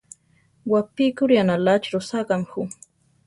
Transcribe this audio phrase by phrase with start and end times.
[0.71, 2.61] Wapíkuri aʼnaláchi rosákame jú.